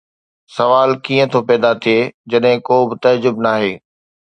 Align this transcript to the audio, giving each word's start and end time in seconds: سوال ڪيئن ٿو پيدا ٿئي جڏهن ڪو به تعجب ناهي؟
سوال 0.55 0.89
ڪيئن 1.05 1.27
ٿو 1.33 1.39
پيدا 1.49 1.71
ٿئي 1.83 1.97
جڏهن 2.31 2.55
ڪو 2.67 2.75
به 2.87 2.95
تعجب 3.03 3.35
ناهي؟ 3.45 3.71